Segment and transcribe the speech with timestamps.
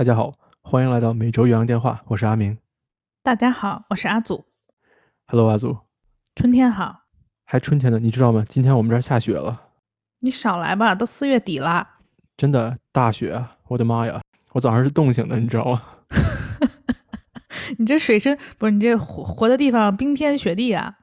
[0.00, 0.32] 大家好，
[0.62, 2.56] 欢迎来到每周远洋电话，我是阿明。
[3.22, 4.46] 大家好，我是阿祖。
[5.26, 5.76] Hello，阿祖，
[6.34, 7.02] 春天好，
[7.44, 8.42] 还春天呢，你知道吗？
[8.48, 9.60] 今天我们这儿下雪了，
[10.20, 11.86] 你少来吧，都四月底了。
[12.38, 13.58] 真的大雪啊！
[13.68, 15.82] 我的妈呀，我早上是冻醒的，你知道吗？
[17.76, 20.96] 你这水深不是你这活活的地方冰天雪地啊！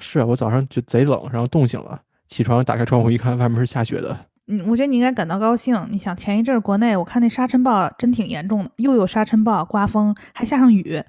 [0.00, 4.26] 是啊，我早上就贼冷，然后冻醒了，起床打开窗户一看，外面是下雪的。
[4.48, 5.86] 嗯，我觉得你应该感到高兴。
[5.90, 11.02] 你想前一阵儿国内我看那沙尘暴真挺严重的，又有沙尘暴、刮风，还下上雨。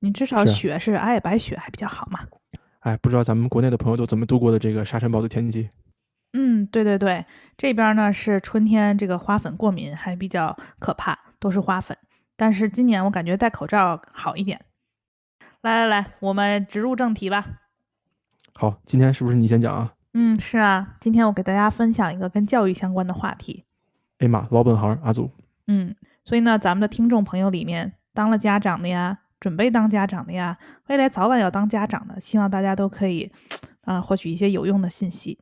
[0.00, 2.20] 你至少雪是皑皑白雪，还比较好嘛。
[2.80, 5.68] 哎，不知道咱们国内的朋友都怎么度过的这个沙尘暴的天气？
[6.34, 7.24] 嗯，对对对，
[7.56, 11.96] 这边儿呢是春天，这个花粉过敏还比较可怕，都是花粉。
[12.36, 14.60] 但是今年我感觉戴口罩好一点。
[15.62, 17.44] 来来来，我们直入正题吧。
[18.54, 19.94] 好，今天是不是你先讲啊？
[20.18, 23.66] 嗯，是啊，今天我给大家分享一个跟教育相关的话题。
[24.16, 25.30] 哎妈，老本行，阿祖。
[25.66, 30.56] 嗯，所以呢，咱们的听众朋友里面，当了家长的呀，准备当家长的呀，
[30.86, 33.30] 未来早晚要当家长的，希望大家都可以
[33.82, 35.38] 啊、获取一些有用的信息。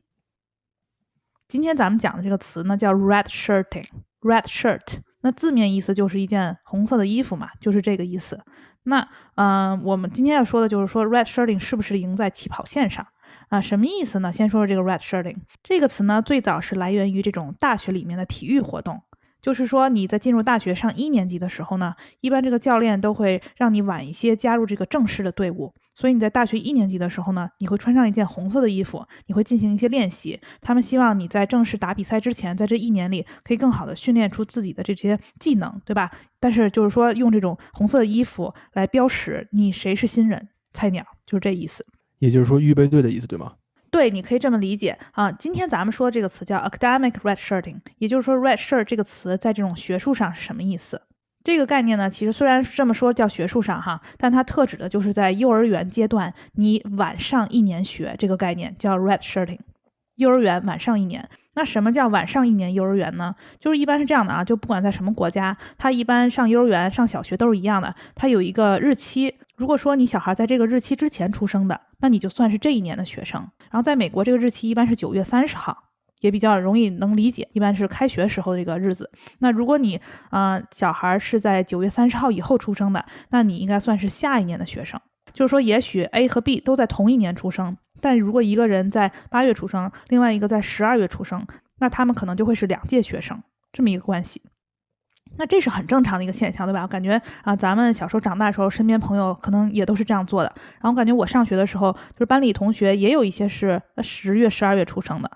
[1.47, 3.87] 今天咱们讲的这个词呢，叫 red shirting。
[4.19, 8.43] red shirt，那字面意思就是一件红色的衣服嘛，就是这个意思。
[8.83, 8.99] 那
[9.35, 13.07] 嗯、呃我们今天要说的就是说 red shirting 是不是赢在起跑线上
[13.55, 13.61] 啊？
[13.61, 14.31] 什么意思呢？
[14.31, 19.01] 先说说这个 red shirting 这个词呢，最早是来源于这种大学里面的体育活动。
[19.41, 30.41] 就是说你在进入大学上一年级的时候呢，一般这个教练都会让你晚一些加入这个正式的队伍，所以你在大学一年级的时候呢，你会穿上一件红色的衣服，你会进行一些练习。
[30.61, 36.09] 他们希望你在正式打比赛之前，在这一年里可以更好的训练出自己的这些技能，对吧？
[36.39, 41.85] 但是就是说用这种红色的衣服来标识你谁是新人菜鸟，就是这意思。
[42.25, 43.53] 也就是说预备队的意思，对吗？
[43.91, 45.31] 对，你可以这么理解啊。
[45.31, 51.01] 今天咱们说这个词叫 academic red shirting，也就是说 red shirt 这个词在这种学术上是什么意思？
[51.43, 59.59] 这个概念呢，其实虽然这么说叫学术上哈，但它特指的就是在幼儿园阶段你晚上一年学这个概念叫 red shirting。
[60.15, 63.35] 幼儿园晚上一年，那什么叫晚上一年幼儿园呢？
[63.59, 69.35] 就是一般是这样的啊，就不管在什么国家，他一般上幼儿园、上小学都是一样的，他有一个日期。
[69.57, 73.41] 如果说你小孩在这个日期之前出生的，那你就算是这一年的学生。
[73.71, 75.77] 然后在美国，这个日期一般是九月三十号，
[76.19, 79.09] 也比较容易能理解，一般是开学时候的这个日子。
[79.39, 79.99] 那如果你
[80.31, 84.99] 呃小孩是在九月三十号以后出生的，那你应该算是下一年的学生。
[85.33, 91.43] 就是说，也许 A 和 B 都在同一年出生，但如果一个人在八月出生，另外一个在十二月出生，
[91.79, 93.41] 那他们可能就会是两届学生
[93.73, 94.43] 这么一个关系。
[95.39, 96.83] 那这是很正常的一个现象，对吧？
[96.83, 100.53] 我感觉啊，咱们小时候长大时候，身边朋友可能也都是这样做的。
[100.79, 105.31] 然后感觉我上学的时候，就是班里同学也有一些是十月、十二月出生的，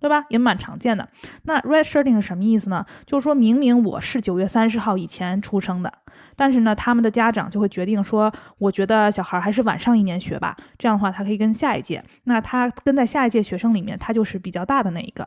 [0.00, 0.26] 对吧？
[0.28, 1.08] 也蛮常见的。
[1.42, 2.86] 那 red shirting 是什么意思呢？
[3.04, 5.92] 就是说明明我是九月三十号以前出生的，
[6.36, 12.04] 但是呢，他们的家长就会决定说，我觉得小孩还是晚上一年学吧，这样的话他可以跟下一届。
[12.24, 15.26] 那他跟在下一届学生里面，他就是比较大的那一个。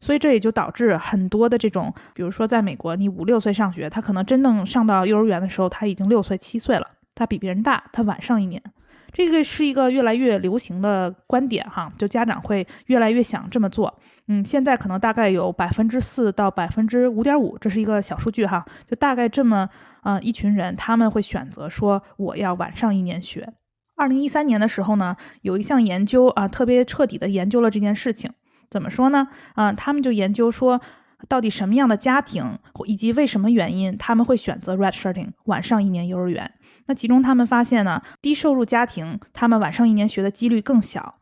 [0.00, 8.62] 所以这也就导致很多的这种，比如说在美国，你五六岁上学，他可能真正上到幼儿园的时候，他已经六岁七岁了，他比别人大，他晚上一年。
[9.12, 13.98] 这个是一个越来越流行的观点哈，就家长会越来越想这么做。
[14.28, 19.68] 嗯，现在可能大概有百分之四到百分之五点五，这是一个小数据哈，就大概这么
[20.02, 23.52] 呃一群人，他们会选择说我要晚上一年学。
[23.96, 28.30] 二零一三年的时候呢，有一项研究啊，特别彻底的研究了这件事情。
[28.70, 29.28] 怎么说呢？
[29.56, 30.80] 嗯、他们就研究说，
[31.26, 36.52] 到底什么样的家庭以及为什么原因他们会选择 red shirting 晚上一年幼儿园？
[36.88, 41.20] 那其中他们发现呢，低收入家庭他们晚上一年学的几率更小。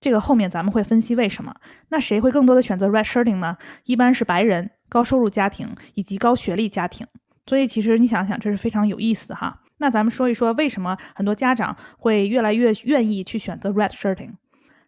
[0.00, 1.54] 这个后面咱们会分析为什么。
[1.88, 3.56] 那谁会更多的选择 red shirting 呢？
[3.84, 7.06] 一般是白人、高收入家庭以及高学历家庭。
[7.46, 9.62] 所以其实你想想，这是非常有意思哈。
[9.78, 14.34] 那咱们说一说为什么很多家长会越来越愿意去选择 red shirting。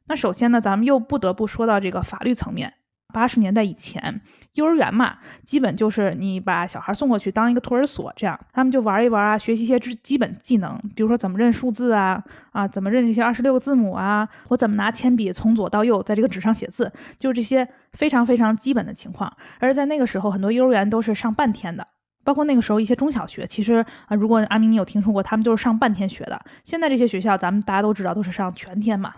[0.06, 2.75] 那首先呢，咱们又不得不说到这个法律层面。
[3.16, 4.20] 八十年代以前，
[4.56, 12.22] 幼儿园嘛，基本就是你把小孩送过去当一个托儿所，这样他们就玩一玩啊，学习一些基本技能，比如说怎么认数字啊，
[12.52, 19.34] 啊，怎么认这些二十六个字母啊，我怎么拿铅笔从左到右在这个纸上写字，就是这些非常非常基本的情况。
[19.60, 21.88] 而在那个时候，很多幼儿园都是上半天的。
[22.22, 23.74] 包括那个时候一些中小学，其实
[24.08, 26.44] 啊，如果阿明你有听说过，他们都是上半天学的。
[26.64, 29.14] 现在这些学校，咱们大家都知道都是上全天嘛。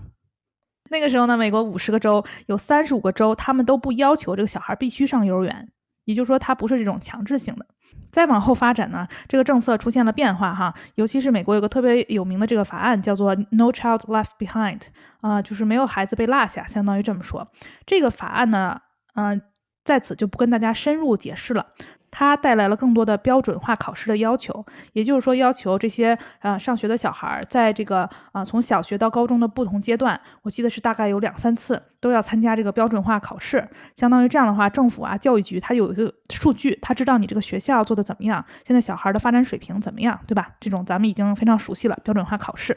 [0.91, 5.69] 那个时候呢，美国五十个州有三十五个州，他们都不要求这个小孩必须上幼儿园，
[6.05, 7.67] 也就是说，它不是这种强制性的。
[8.11, 14.81] 再往后发展呢，这个政策出现了变化哈，尤其是美国有个特别有名的这个法案叫做 No Child Left Behind，
[15.21, 17.47] 啊、就是没有孩子被落下，相当于这么说。
[17.85, 18.81] 这个法案呢，
[19.15, 19.43] 嗯、
[19.85, 21.67] 在此就不跟大家深入解释了。
[22.11, 33.69] 它带来了更多的标准化考试的要求，也就是说，要求这些呃上学的小孩儿，在这个啊从小学到高中的不同阶段，我记得是大概有两三次都要参加这个标准化考试。
[33.95, 40.51] 相当于这样的话，政府啊教育局它有一个数据，它知道你这个学校做的怎么样，现在小孩的发展水平怎么样，对吧？
[40.61, 42.77] 这种咱们已经非常熟悉了标准化考试。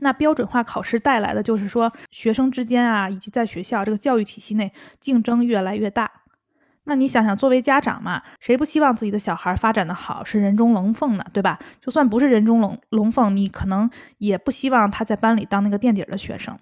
[0.00, 6.10] 那标准化考试带来的就是说，学生之间啊，以及在学校这个教育体系内竞争越来越大。
[6.86, 11.24] 那你想想，作为家长嘛，谁不希望自己的小孩发展的好，是人中龙凤呢？
[11.32, 11.58] 对吧？
[11.80, 16.56] 就算不是人中龙龙凤，你可能也不希望他在班里当那个垫底的学生。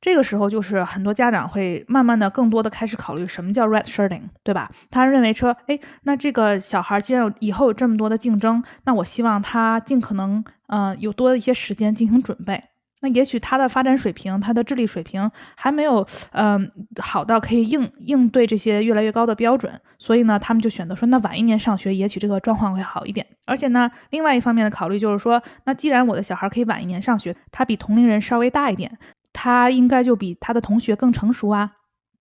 [0.00, 4.68] 这个时候，就是很多家长会慢慢的、更多的开始考虑什么叫 red shirting，对吧？
[4.90, 12.60] 他认为说，哎，那这个小孩既然有以后有这么多的竞争，那我希望他尽可能，嗯，有多一些时间进行准备。
[13.04, 16.70] 那也许他的发展水平、他的智力水平还没有，嗯，
[17.00, 23.26] 好到可以应应对这些越来越高的标准，所以呢，他们就选择说，那晚一年上学，也许这个状况会好一点。
[23.44, 28.96] 而且呢，另外一方面的考虑就是说，那既然我的小孩可以晚一年上学，他比同龄人稍微大一点，
[29.32, 31.72] 他应该就比他的同学更成熟啊，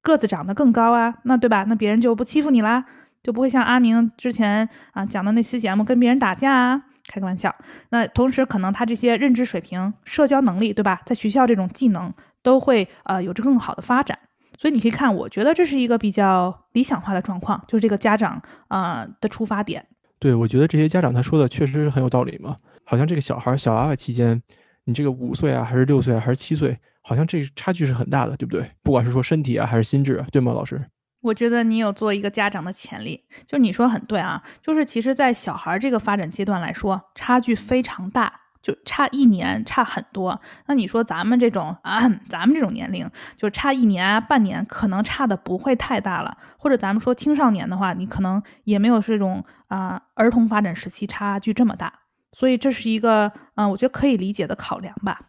[0.01, 1.63] 个子长得更高啊，那对吧？
[1.68, 2.83] 那别人就不欺负你啦，
[3.22, 6.86] 就不会像阿明之前啊讲的那期节目跟别人打架啊。
[7.11, 7.53] 开个玩笑，
[7.89, 11.01] 那同时可能他这些认知水平、社交能力，对吧？
[11.05, 14.17] 在学校这种技能都会呃有着更好的发展，
[14.57, 19.85] 所以你可以看，我觉得这是一个比较理想化的状况，就是这个家长啊的出发点。
[20.19, 22.55] 对，我觉得这些家长他说的确实是很有道理嘛。
[22.85, 24.41] 好像这个小孩小娃娃期间，
[24.85, 28.71] 你这个五岁啊，还是六岁啊，还是七岁，好像这差距是很大的，对不对？
[28.83, 30.85] 不管是说身体啊，还是心智啊，对吗，老师？
[31.21, 40.41] 我觉得你有做一个家长的潜力，就你说很对啊，就是其实，在小孩这个发展阶段来说，差距非常大，就差一年差很多。
[40.65, 43.07] 那你说咱们这种啊，咱们这种年龄，
[43.38, 46.35] 就差一年啊、半年，可能差的不会太大了。
[46.57, 51.94] 或者咱们说青少年的话，你可能也没有这种啊儿童发展时期差距这么大。
[52.33, 55.27] 所以这是一个嗯，我觉得可以理解的考量吧。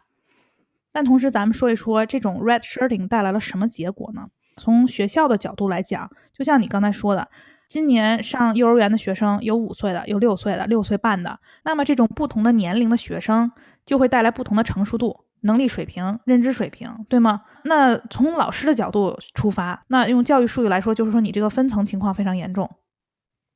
[0.91, 4.29] 但同时，咱们说一说这种 red shirting 带来了什么结果呢？
[4.57, 7.27] 从学校的角度来讲，就像你刚才说的，
[7.67, 11.39] 今年上幼儿园的学生有五岁的，有六岁的，六岁半的。
[11.63, 13.51] 那么这种不同的年龄的学生，
[13.85, 17.41] 就会带来不同的成熟度、能力水平、认知水平，对吗？
[17.63, 22.69] 那从老师的角度出发，那用教育术语来说，就是说你这个分层情况非常严重。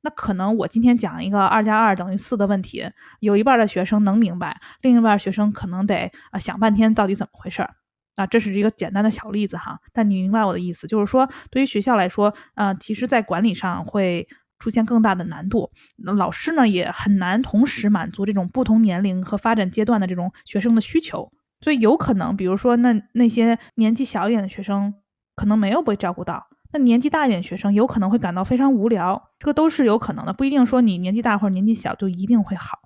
[0.00, 2.88] 那可能我今天讲一个二加二等于四的问题，
[3.20, 7.74] 有一半的学生能明白，另一半学生可能得啊想半天到底怎么回事儿。
[8.18, 14.26] 啊，这是一个简单的小例子哈，但你明白我的意思，就是说，对于学校来说，呃，其实在管理上会
[14.58, 15.70] 出现更大的难度。
[15.98, 21.30] 那老师呢，也很难同时满足这种不同年龄和发展阶段的这种学生的需求，
[21.60, 24.92] 所以有可能，比如说，那那些年纪小一点的学生
[25.36, 32.78] 可能没有被照顾到，那年纪大一点的学生有可能会感到非常无聊，这个都是有可能的，不一定说你年纪大或者年纪小就一定会好。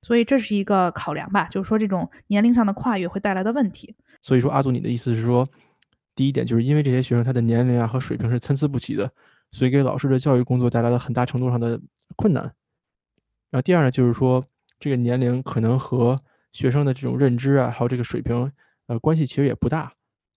[0.00, 3.96] 所以这是一个考量吧，就是说这种年龄上的跨越会带来的问题。
[4.22, 5.46] 所以说，阿祖，你的意思是说，
[6.14, 9.12] 第一点就是因为这些学生他的年龄啊和水平是参差不齐的，
[9.52, 11.80] 所以给老师的教育工作带来了很大程度上的
[12.16, 12.42] 困难。
[13.50, 14.44] 然后第二呢，就是说
[14.78, 16.20] 这个年龄可能和
[16.52, 18.52] 学生的这种认知啊，还有这个水平，
[18.86, 19.92] 呃，关系其实也不大。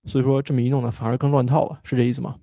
[0.06, 2.38] 所以说这么一弄呢，反而更乱套了，是这意思吗？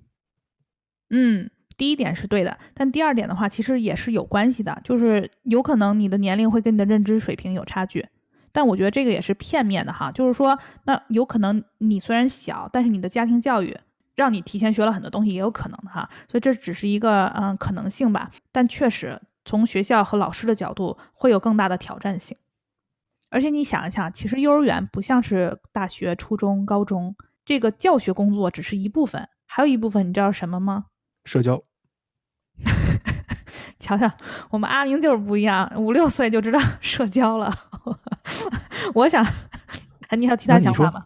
[1.09, 8.05] 嗯，第一点是对的，但第二点的话，其实也是有关系的，就是有可能你的年龄会跟你的认知水平有差距。
[8.51, 13.77] 但我觉得这个也是片面的哈，就是说，那有可能你虽然小，但是你的家庭教育
[14.15, 16.09] 让你提前学了很多东西，也有可能的哈。
[16.27, 18.31] 所以这只是一个嗯可能性吧。
[18.51, 22.37] 但确实从学校和老师的角度会有更大的挑战性。
[23.29, 27.15] 而且你想一想，其实幼儿园不像是大学、初中、高中，
[27.45, 30.85] 这个教学工作只是一部分，还有一部分你知道什么吗？
[31.25, 31.61] 社交。
[33.79, 34.11] 瞧瞧，
[34.49, 37.53] 我们阿明就是不一样，五六岁就知道社交了。
[38.93, 39.25] 我想，
[40.17, 41.05] 你还有其他想法吗？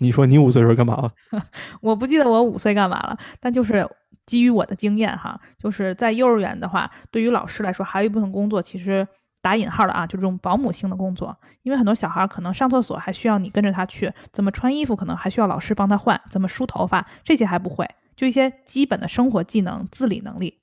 [0.00, 1.12] 你说你五岁时候干嘛了？
[1.80, 3.88] 我不记得我五岁干嘛了，但就是
[4.26, 9.06] 基于我的经验哈，就是在幼儿园的话，对于老师来说，还有一部分工作其实
[9.42, 20.59] 打引号的啊，就这种保姆性的工作，因为很多小孩可能上厕所还需要你跟着他去，怎么穿衣服可能还需要老师帮他换，怎么梳头发这些还不会，就一些基本的生活技能、自理能力。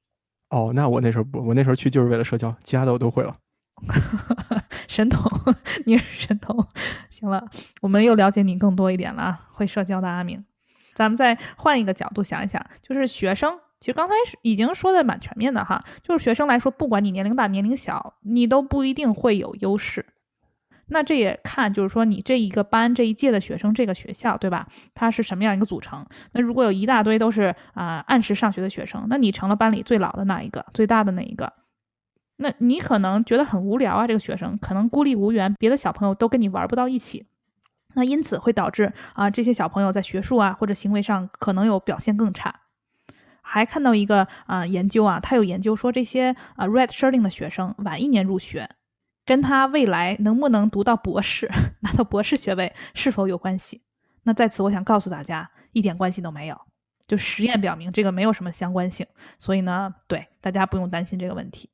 [0.50, 3.36] 哦，那我那时候不，我那时候去就是为了社交，其他的我都会了。
[4.88, 5.30] 神童，
[5.86, 6.66] 你是神童。
[7.10, 7.46] 行了，
[7.82, 9.40] 我们又了解你更多一点了。
[9.52, 10.44] 会社交的阿明，
[10.96, 15.84] 咱们再换一个角度想一想，就是学生，其实刚才是已经说的蛮全面的哈。
[16.02, 20.06] 就是学生来说，不管你年龄大年龄小，你都不一定会有优势。
[20.90, 24.68] 那这也看就是说你这一个班这一届的学生，这个学校对吧？
[24.94, 26.06] 它是什么样一个组成？
[26.32, 31.52] 那如果有一大堆都是啊按时上学的学生，那你成了班里最老的那一个，最大的那一个，
[32.38, 37.26] 那你可能觉得很无聊啊，这个学生可能孤立无援，别的小朋友都跟你玩不到一起，
[37.96, 42.62] 那因此会导致啊这些小朋友在学术啊或者行为上可能有表现更差。
[43.42, 48.70] 还看到一个啊研究啊，他有研究说这些啊 red shirting 的学生晚一年入学，
[49.28, 53.82] 跟他未来能不能读到博士、 拿到博士学位是否有关系？
[54.24, 56.58] 那在此我想告诉大家，一点关系都没有。
[57.06, 59.06] 就实验表明这个没有什么相关性，
[59.38, 61.70] 所以呢，对大家不用担心这个问题。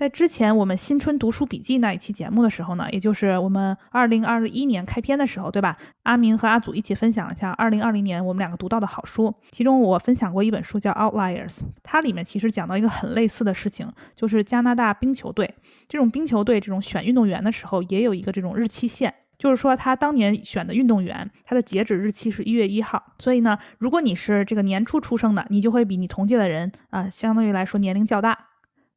[0.00, 5.76] 在之前我们新春读书笔记那一期节目的时候呢，也就是我们二零二一年开篇的时候，对吧？
[6.04, 11.50] 阿明和阿祖一起分享了一下二零二零年我们两个读到的好书，其中我分享过一本书叫《Outliers》，
[11.82, 15.54] 它里面其实讲到一个很类似的事情，就是加拿大冰球队
[15.86, 28.46] 这种冰球队这种选运动员的时候，也有一个这种日期线，就是说他当年选的运动员，他的截止日期是一月一号，所以呢，如果你是这个年初出生的，你就会比你同届的人啊，相对于来说年龄较大。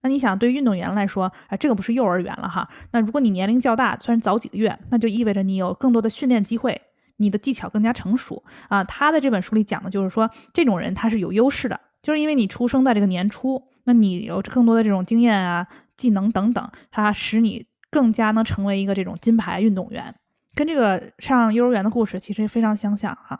[0.04, 2.70] 那你想，对运动员来说，啊，这个不是幼儿园了哈。
[2.92, 6.82] 那如果你年龄较大，虽然早几个月，那就意味着你有更多的训练机会，
[7.18, 8.84] 你的技巧更加成熟啊。
[8.84, 20.14] 他的这本书里讲的就是说，这种人他是有优势的，就是因为你出生在这个年初，那你有更多的这种经验啊、技能等等，它使你更加能成为一个这种金牌运动员，
[20.54, 23.40] 跟这个上幼儿园的故事其实非常相像哈。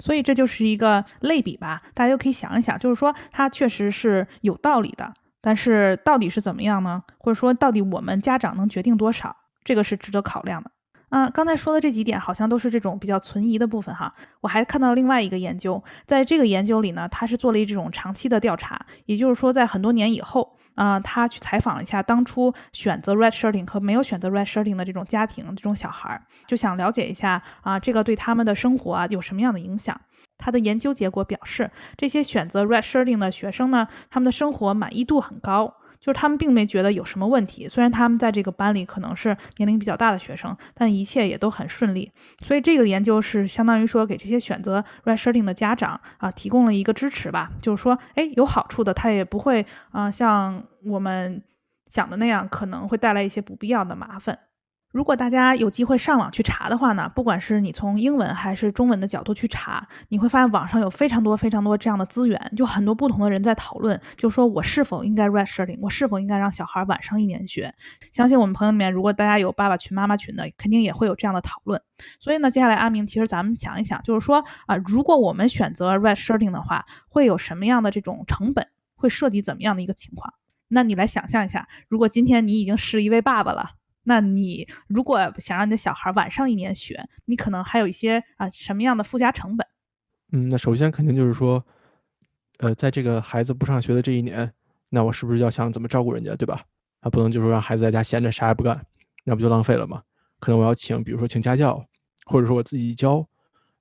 [0.00, 5.14] 所以这就是一个类比吧，大家就可以想一想，就是说他确实是有道理的。
[5.42, 7.02] 但是到底是怎么样呢？
[7.18, 9.36] 或者说到底我们家长能决定多少？
[9.62, 10.70] 这个是值得考量的。
[11.10, 14.14] 啊，刚才说的这几点好像都是这种比较存疑的部分哈。
[14.40, 30.00] 我还看到另外一个研究，在这个研究里呢，他是做了一种长期的调查，也就是说在很多年以后啊，他去采访了一下当初选择 red shirting 和没有选择 red shirting 的这种家庭这种小孩儿，就想了解一下啊，这个对他们的生活啊有什么样的影响。
[30.38, 35.72] 他的研究结果表示，这些选择 red shirting 的学生呢，他们的生活满意度很高，
[36.02, 37.68] 就是他们并没觉得有什么问题。
[37.68, 42.10] 虽然他们在这个班里可能是年龄比较大的学生，但一切也都很顺利。
[42.40, 51.40] 所以这个研究是相当于说给这些选择 red shirting 的家长啊提供了一个支持吧，就是说，哎，有好处的，他也不会啊像我们
[51.86, 54.36] 想的那样，可能会带来一些不必要的麻烦。
[54.92, 67.74] 如果大家有机会上网去查的话呢，不管是你从英文还是中文的角度去查，你会发现网上有非常多非常多这样的资源，就很多不同的人在讨论，就说我是否应该 red shirting，我是否应该让小孩晚上一年学。
[68.12, 71.80] 相信我们朋友里面，如果大家有爸爸群、妈妈群的，肯定也会有这样的讨论。
[72.20, 78.66] 所以呢，接下来阿明，其实咱们想一想，就是说啊，如果我们选择 red shirting 的话，会有什么样的这种成本？
[78.94, 80.34] 会涉及怎么样的一个情况？
[80.68, 83.70] 那你来想象一下，如果今天你已经是一位爸爸了。
[84.04, 89.66] 那你如果想让你的小孩晚上一年学，你可能还有一些啊什么样的附加成本？
[90.32, 91.64] 嗯，那首先肯定就是说，
[92.58, 94.52] 呃，在这个孩子不上学的这一年，
[94.88, 96.64] 那我是不是要想怎么照顾人家，对吧？
[97.00, 98.86] 啊，不能就是说让孩子在家闲着啥也不干，
[99.24, 100.02] 那不就浪费了吗？
[100.40, 101.86] 可能我要请，比如说请家教，
[102.24, 103.28] 或者说我自己教，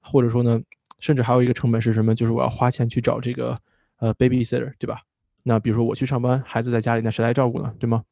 [0.01, 0.61] 或者说呢，
[0.99, 2.13] 甚至还有一个成本是什么？
[2.13, 3.57] 就是我要花钱去找这个
[3.97, 5.01] 呃 babysitter，对吧？
[5.43, 7.73] 那比如说我去上班，孩子在家里，那谁来照顾呢？
[7.79, 8.03] 对吗？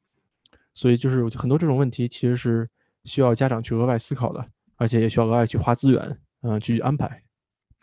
[0.80, 2.66] 所以就是很多这种问题，其实是
[3.04, 4.46] 需要家长去额外思考的，
[4.78, 7.22] 而且也需要额外去花资源，嗯，去安排。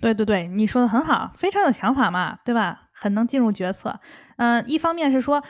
[0.00, 2.88] 对对对，你说的很好，非常有想法嘛，对吧？
[2.94, 4.00] 很能进入决策。
[4.38, 5.44] 嗯，一方面是说，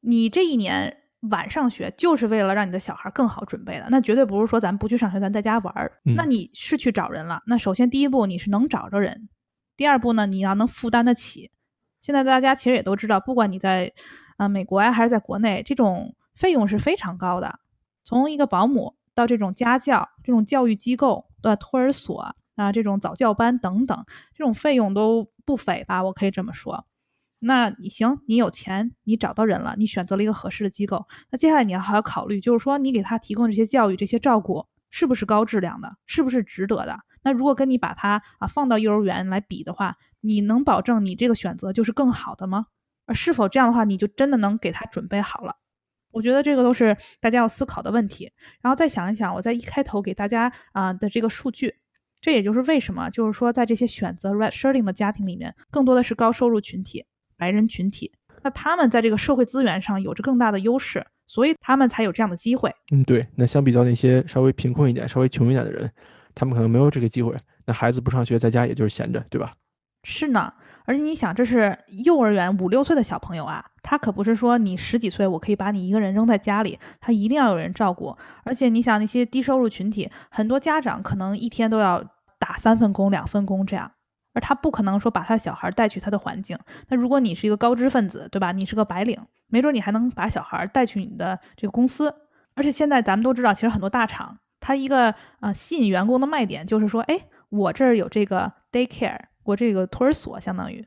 [0.00, 0.96] 你这一年
[1.28, 5.92] 晚上学就是为了让你的小孩更好准备的，那绝对不是说咱不去上学，咱在家玩儿。
[6.16, 9.28] 那你是去找人了，那首先第一步你是能找着人，
[9.76, 11.50] 第二步呢，你要能负担得起。
[12.00, 13.92] 现在大家其实也都知道，不管你在
[14.38, 16.14] 啊美国呀，还是在国内，这种。
[16.38, 17.58] 费用是非常高的，
[18.04, 24.04] 从一个保姆到这种家教、这种教育机构的托儿所啊，这种早教班等等，
[24.36, 26.04] 这种费用都不菲吧？
[26.04, 26.86] 我可以这么说。
[27.40, 37.00] 那你行，你有钱，你找到人了，你选择了一个合适的机构，那接下来你要好好考虑，就是说你给他提供这些教育、这些照顾是不是高质量的，是不是值得的？
[37.24, 42.66] 那如果跟你把他啊放到幼儿园来比的话，你能保证你这个选择就是更好的吗？
[43.06, 45.56] 而是否这样的话，你就真的能给他准备好了？
[46.10, 51.74] 我觉得这个都是大家要思考的问题，然后再想一想，我在一开头给大家啊的这个数据，
[52.20, 57.04] 这也就是为什么，就是说在这些选择 red shirting 的家庭里面，更多的是高收入群体、
[57.36, 58.12] 白人群体，
[58.42, 62.74] 那他们在这个社会资源上有着更大的优势，所以他们才有这样的机会。
[62.90, 63.26] 嗯，对。
[63.36, 65.90] 那相比较那些稍微贫困一点、稍微穷一点的人，
[66.34, 67.36] 他们可能没有这个机会。
[67.66, 69.52] 那孩子不上学，在家也就是闲着，对吧？
[70.04, 70.52] 是呢。
[70.86, 73.62] 而且你想，这是幼儿园五六岁的小朋友啊。
[73.90, 78.14] 他可不是说你十几岁我可以把你一个人扔在家里，他一定要有人照顾。
[78.44, 82.04] 而且你想那些低收入群体，很多家长可能一天都要
[82.38, 83.90] 打三份工、两份工这样，
[84.34, 86.58] 而他不可能说把他小孩带去他的环境。
[86.88, 88.52] 那如果你是一个高知分子，对吧？
[88.52, 92.14] 你是个白领，没准你还能把小孩带去你的这个公司。
[92.56, 97.18] 而且现在咱们都知道，其实很多大厂，它一个呃吸引员工的卖点就是说，哎，
[97.48, 100.86] 我这儿有这个 daycare，我这个托儿所，相当于。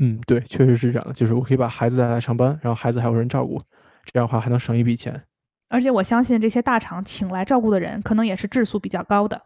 [0.00, 3.62] 嗯，对，确实是这样的，就是我可以把孩子带来上班，然后孩子还有人照顾，
[4.06, 5.22] 这样的话还能省一笔钱。
[5.68, 9.40] 而且我相信这些大厂请来照顾的人，可能也是质素比较高的。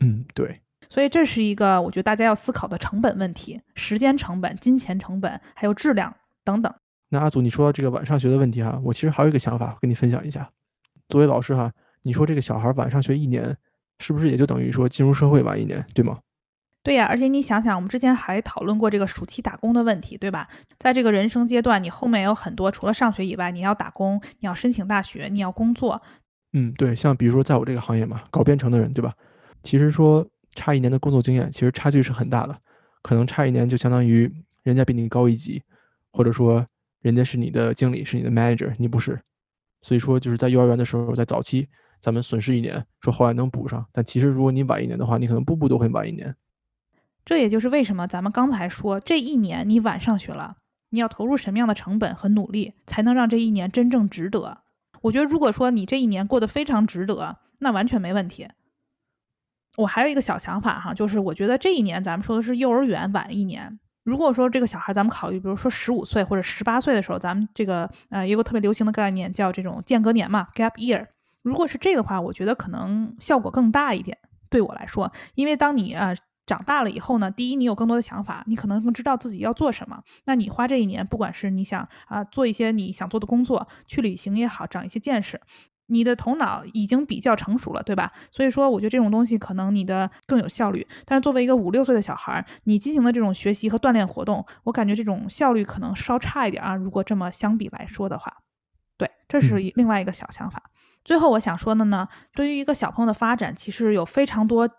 [0.00, 0.62] 嗯，对。
[0.88, 6.72] 所以这是一个我觉得大家要思考的成本问题，时间成本、金钱成本，还有质量等等。
[7.08, 10.48] 那阿祖，你说到这个晚上学的问题哈，我其实还有一个想法跟你分享一下。
[11.08, 11.72] 作为老师哈，
[12.02, 13.56] 你说这个小孩晚上学一年，
[13.98, 16.18] 是不是也就等于说进入社会晚一年，对吗？
[16.86, 20.46] 对呀，而且你想想，我们之前还讨论过这个暑期打工的问题，对吧？
[20.78, 26.00] 在这个人生阶段，你后面有很多除了上学以外，你要打工，你要申请大学，你要工作。
[26.52, 29.12] 嗯，对，像比如说在我这个行业嘛，搞编程的人，对吧？
[29.64, 30.24] 其实说
[30.54, 32.56] 差一年的工作经验，其实差距是很大的，
[33.02, 35.64] 可能差一年就相当于人家比你高一级，
[36.12, 36.64] 或者说
[37.02, 39.20] 人家是你的经理，是你的 manager，你不是。
[39.82, 41.66] 所以说就是在幼儿园的时候，在早期
[42.00, 46.32] 咱们损失一年，说后来能补上，但其实如果你晚一年的话，你可能步步都会晚一年。
[47.26, 50.58] 这也就是为什么咱们刚才说这一年你晚上学了，
[50.90, 54.58] 你要投入什么样的成本和努力，才能让这一年真正值得？
[55.02, 58.48] 我觉得，如果说你这一年过得非常值得，那完全没问题。
[59.76, 63.76] 我还有一个小想法哈，就是我觉得这一年咱们说的是幼儿园晚一年。
[64.04, 71.08] 如果说这个小孩咱们考虑，比如说十五岁或者十八岁的时候，咱们这个呃一个特别流行的概念叫这种间隔年嘛，gap year。
[71.42, 74.16] 如果是这个话，我觉得可能效果更大一点。
[74.48, 76.14] 对我来说，因为当你啊。
[76.46, 80.00] 长大了以后呢，第一，你有更多的想法，你可能更知道自己要做什么。
[80.24, 85.40] 那你花这一年，不管是你想啊做一些你想做的工作，去旅行也好，长一些见识，
[85.88, 88.12] 你的头脑已经比较成熟了，对吧？
[88.30, 90.86] 所以说，我觉得这种东西可能你的更有效率。
[91.04, 96.76] 但是作为一个五六岁的小孩，你进行的这种学习和锻炼活动，我感觉这种效率可能稍差一点啊。
[96.76, 98.32] 如果这么相比来说的话，
[98.96, 100.62] 对，这是另外一个小想法。
[101.04, 104.70] 最后我想说的呢，对于一个小朋友的发展，其实有非常多。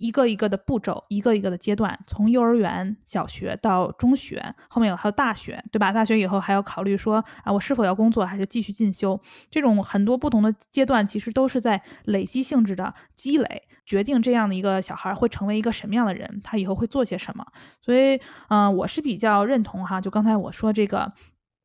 [0.00, 5.92] 一个一个的步骤，一个一个的阶段，从幼儿园、小学到中学，后面有还有大学，对吧？
[5.92, 9.20] 大学以后还要考虑说啊，我是否要工作，还是继续进修？
[9.50, 17.44] 这种很多不同的阶段，其实都是在累积性质的积累，决定这样的一个小孩会成为一个什么样的人，他以后会做些什么。
[17.82, 21.12] 所以，嗯，我是比较认同哈，就刚才我说这个。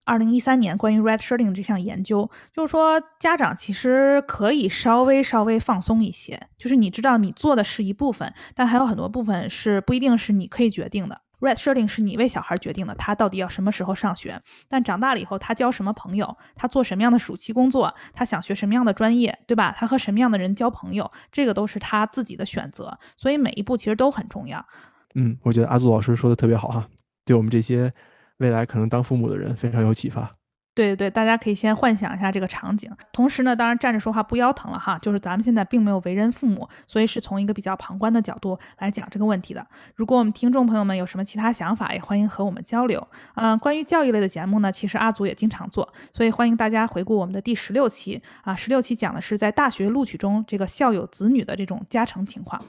[0.05, 11.19] 二零一三年关于 red shirting 这项研究，就是说家长其实可以稍微稍微放松一些，就是你知道你做的是一部分，但还有很多部分是不一定是你可以决定的。
[11.41, 14.39] red shirting 是你为小孩决定的，他到底要什么时候上学，
[14.69, 19.73] 但长大了以后他交什么朋友，他做什么样的暑期工作，他想学什么样的专业，对吧？
[19.75, 24.65] 他和什么样的人交朋友，这个都是他自己的选择，所以每一步其实都很重要。
[25.15, 26.87] 嗯，我觉得阿祖老师说的特别好哈，
[27.25, 27.91] 对我们这些。
[28.37, 30.35] 未来可能当父母的人非常有启发。
[30.73, 32.91] 对对对，大家可以先幻想一下这个场景。
[33.13, 39.65] 同时呢，当然站着说话不腰疼了哈，就是咱们现在并没有为人父母，所以是从一个比较旁观的角度来讲这个问题的。
[39.95, 43.07] 如果我们听众朋友们有什么其他想法，也欢迎和我们交流。
[43.35, 48.53] 嗯，关于教育类的节目呢，其实阿祖也经常做，所以欢迎大家回顾我们的第十六期啊。
[48.53, 52.61] 十六期讲的是在大学录取中这个校友子女的这种加成情况。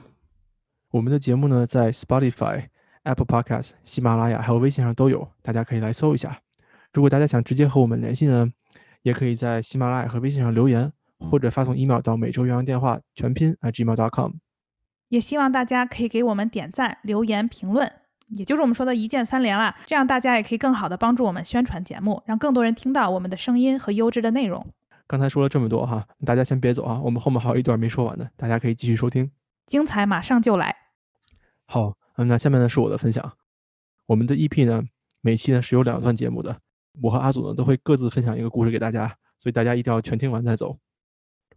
[0.91, 2.67] 我们的节目呢，在 Spotify。
[3.07, 6.37] Apple Podcast、喜马拉雅还有微信上都有，大家可以来搜一下。
[6.91, 8.51] 如果大家想直接和我们联系呢，
[9.01, 14.33] 也可以在喜马拉雅和微信上留言，或者发送 email 到每周鸳鸯电话全拼 @gmail.com。
[15.07, 17.89] 也希望大家可以给我们点赞、留言、评论，
[18.27, 19.73] 也就是我们说的一键三连啦。
[19.85, 24.67] 这样大家也可以更好的帮助我们宣传节目，让更多人听到我们的声音和优质的内容。
[25.07, 29.31] 刚才说了这么多哈，大家先别走啊，我们后面还有一段没说完呢，大家可以继续收听。
[29.65, 30.75] 精彩马上就来。
[31.65, 31.93] 好。
[32.17, 33.37] 嗯，那下面呢是我的分享。
[34.07, 34.83] 我们的 EP 呢，
[35.21, 36.59] 每期呢是有两段节目的。
[36.99, 40.79] 我和阿祖呢都会各自分享一个故事给大家，所以大家一定要全听完再走。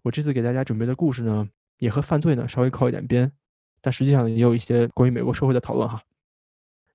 [0.03, 3.33] 我这次给大家准备的故事呢，也和犯罪呢稍微靠一点边，
[3.81, 6.03] 但实际上也有一些关于美国社会的讨论哈。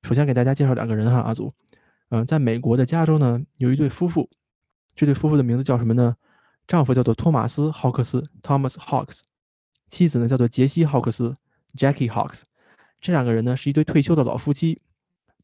[0.04, 1.54] 首先给大家介绍两个人哈，阿祖。
[2.10, 4.30] 嗯，在美国的加州呢，有一对夫妇，
[4.96, 6.16] 这对夫妇的名字叫什么呢？
[6.68, 9.22] 丈夫叫做托马斯·浩克斯 （Thomas Hawks），
[9.90, 11.38] 妻子呢叫做杰西·浩克斯
[11.76, 12.42] （Jackie Hawks）。
[13.02, 14.82] 这两个人呢是一对退休的老夫妻，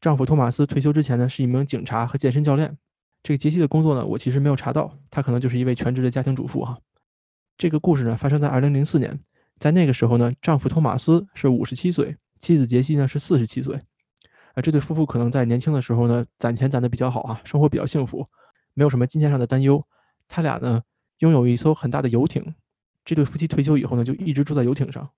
[0.00, 2.78] 丈夫托马斯退休之前呢是一名警察和健身教练。
[3.22, 6.78] 这个杰西的工作呢我其实没有查到，他可能就是一位全职的家庭主妇哈。
[7.56, 9.20] 这个故事呢发生在二零零四年，
[9.60, 13.76] 在那个时候呢，丈夫托马斯是五十七岁，妻子杰西呢是四十七岁。
[14.54, 18.28] 啊，这对夫妇可能在年轻的时候呢攒钱攒的比较好啊，生活比较幸福，
[18.74, 19.86] 没有什么金钱上的担忧。
[20.26, 20.82] 他俩呢
[21.18, 22.56] 拥有一艘很大的游艇，
[23.04, 25.10] 这对夫妻退休以后呢就一直住在游艇上。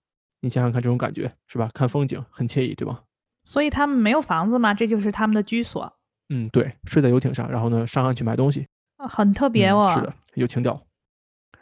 [0.45, 1.71] 你想想看，这种感觉是吧？
[1.73, 3.03] 看风景很惬意，对吧？
[3.45, 4.75] 所以他们没有房子吗？
[4.75, 5.91] 这就是他们的居所。
[6.29, 8.67] 嗯，对，睡在游艇上，然后呢上岸去买东西，
[8.99, 9.95] 很特别哦。
[9.97, 10.83] 是的，有情调。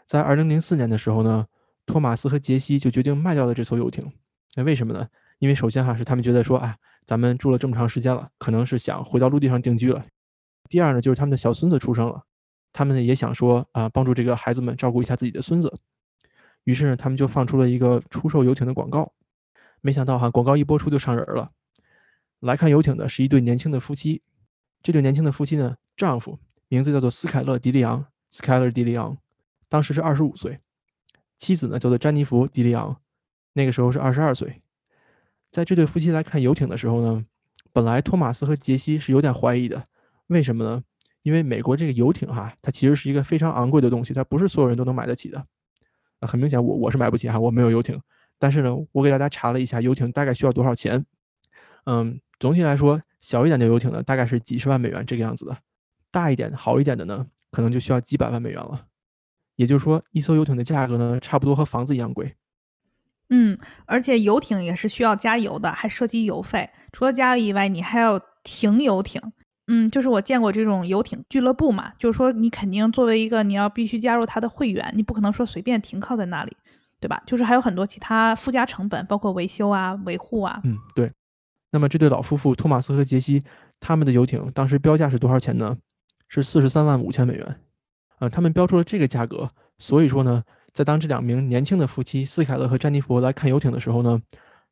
[0.06, 1.46] 在二零零四年的时候呢，
[1.86, 4.12] 托马斯和杰西就决定卖掉了这艘游艇。
[4.56, 5.06] 那为什么呢？
[5.38, 10.04] 因为首先哈是他们觉得说，哎，咱们住了这么长时间了，可能是想回到陆地上定居了。
[10.68, 12.22] 第二呢，就是他们的小孙子出生了，
[12.72, 15.78] 他们呢也想说啊，帮助这个孩子们照顾一下自己的孙子。
[16.64, 19.12] 于是呢，他们就放出了一个出售游艇的广告。
[19.80, 21.50] 没想到哈，广告一播出就上人了。
[22.38, 24.22] 来看游艇的是一对年轻的夫妻。
[24.82, 29.18] 这对年轻的夫妻呢，丈夫名字叫做斯凯勒·迪利昂 （Skyler d 利昂），
[29.68, 30.58] 当时是二十五岁；
[31.38, 33.00] 妻子呢叫做詹妮弗·迪利昂，
[33.52, 34.62] 那个时候是二十二岁。
[35.50, 37.24] 在这对夫妻来看游艇的时候呢，
[37.72, 39.84] 本来托马斯和杰西是有点怀疑的。
[40.26, 40.82] 为什么呢？
[41.22, 45.46] 因为美国这个游艇哈，它其实是一个非常昂贵的东西，它不是所有人都能买得起的。
[46.26, 48.00] 很明显，我我是买不起哈，我没有游艇。
[48.38, 51.04] 但是呢，我给大家查了一下，游艇大概需要多少钱？
[51.84, 55.54] 嗯，总体来说，小一点的游艇呢，大概是几十万美元这个样子的；
[56.10, 58.86] 大一点、好一点的呢，可能就需要几百万美元了。
[59.56, 62.34] 也就是说，一艘游艇的价格呢，差不多和房子一样贵。
[63.30, 66.68] 嗯，而且游艇也是需要加油的，还涉及油费。
[66.92, 69.20] 除了加油以外，你还要停游艇。
[69.68, 76.56] 嗯，就是我见过这种游艇俱乐部嘛，就是说你肯定作为一个你要必须加入他的会员，你不可能说随便停靠在那里，
[76.98, 77.22] 对吧？
[77.26, 80.60] 就是还有很多其他附加成本，包括维修啊、维护啊。
[80.64, 81.12] 嗯，对。
[81.70, 83.44] 那么这对老夫妇托马斯和杰西
[83.78, 85.78] 他们的游艇当时标价是多少钱呢？
[86.28, 87.60] 是四十三万五千美元。
[88.18, 94.20] 呃，他们标出了这个价格，所以说呢，在当这两名年轻的夫妻斯凯勒和詹妮弗来看游艇的时候呢，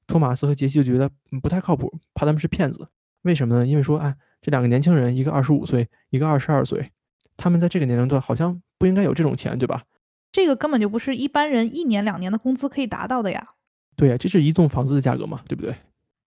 [0.09, 2.88] 托马斯和杰西就觉得不太靠谱，怕他们是骗子。
[3.22, 3.66] 为什么呢？
[3.66, 4.16] 因为说，哎。
[4.42, 6.90] 这两个年轻人，一个二十五岁，一个二十二岁，
[7.37, 9.85] 他们在这个年龄段好像不应该有这种钱，对吧？
[10.33, 13.48] 这个根本就不是一般人一年两年的工资可以达到的呀。
[13.96, 15.74] 对呀，这是一栋房子的价格嘛，对不对？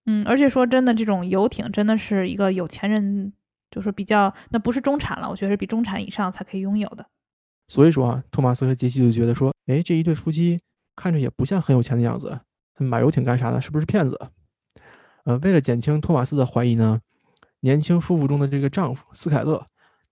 [0.07, 3.33] 嗯，而且说真的，这种游艇真的是一个有钱人，
[3.71, 7.07] 就是比较，那不是中产了，我觉得是比中产以上才可以拥有的。
[7.69, 10.61] 所以说啊，托马斯和杰西就觉得说，哎，这一对夫妻
[10.97, 12.41] 看着也不像很有钱的样子，
[12.75, 13.61] 他们买游艇干啥呢？
[13.61, 14.21] 是不是骗子？
[15.25, 17.01] 呃，为了减轻托马斯的怀疑呢？
[17.65, 19.65] 年轻夫妇中的这个丈夫斯凯勒，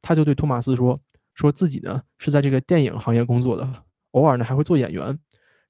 [0.03, 1.01] 他就对托马斯说
[1.35, 3.83] ：“说自己呢是在这个电影行业工作的，
[4.13, 5.19] 偶尔呢还会做演员，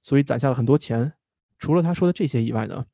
[0.03, 1.14] 所以攒下了很多钱。
[1.59, 2.85] 除了他说的这些以外呢，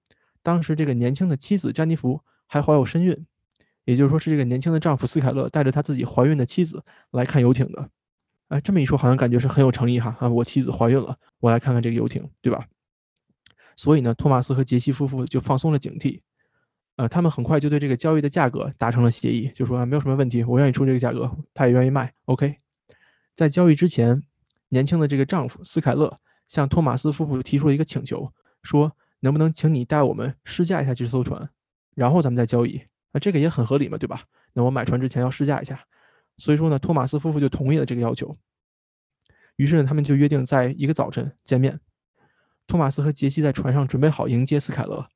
[0.45, 3.27] 当时这个年轻的妻子詹妮弗还怀有身孕，
[3.85, 7.91] 也就是说是这个年轻的丈夫斯凯勒带着他自己怀孕的妻子来看游艇的。
[8.47, 10.29] 哎，这么一说，好像感觉是很有诚意哈啊！
[10.29, 12.69] 我妻子怀孕了，我来看看这个游艇，对吧？
[13.77, 16.21] 所以呢，托马斯和杰西夫妇就放松了警惕。”
[16.97, 22.57] 呃，他们很快就对这个交易的价格达成了协议，就说啊，没有什么问题，我愿意出这个价格，他也愿意卖，OK。
[23.35, 24.23] 在交易之前，
[24.71, 28.33] 年轻的这个丈夫斯凯勒向托马斯夫妇提出了一个请求，
[28.63, 31.51] 说能不能请你带我们试驾一下这艘船，
[31.95, 32.83] 然后咱们再交易。
[33.13, 34.23] 那这个也很合理嘛，对吧？
[34.55, 35.85] 那我买船之前要试驾一下，
[36.39, 38.37] 所以说呢，托马斯夫妇就同意了这个要求。
[39.57, 41.81] 于是呢，他们就约定在一个早晨见面。
[42.67, 45.09] 托马斯和杰西在船上准备好迎接斯凯勒。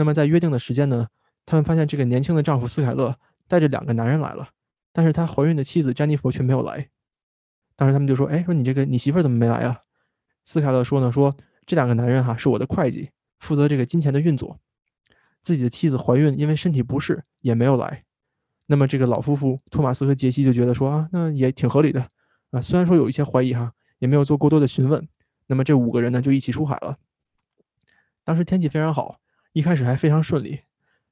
[0.00, 1.08] 那么在约定的时间呢，
[1.44, 4.48] 他们发现这个年轻的丈夫斯凯勒带着两个男人来了，
[4.94, 6.88] 但是他怀孕的妻子詹妮弗却没有来。
[7.76, 9.80] 当时他们就说：“哎，说你这个你媳妇怎么没来啊？”
[10.46, 11.36] 斯凯勒说呢：“说
[11.66, 14.58] 这两个男人哈是我的会计，负责这个金钱的运作。
[15.42, 18.04] 自己的妻子怀孕，因为身体不适也没有来。
[18.64, 22.08] 那么这个老夫妇托马斯和杰西就觉得说啊，那也挺合理的
[22.52, 22.62] 啊。
[22.62, 25.06] 虽然说有一些怀疑哈，也没有做过多的询问。
[25.46, 26.96] 那么这五个人呢就一起出海了。
[28.24, 29.20] 当时天气非常好。”
[29.52, 30.60] 一开始还非常顺利，